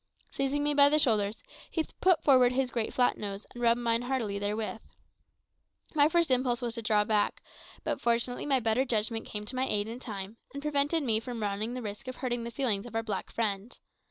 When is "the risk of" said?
11.75-12.15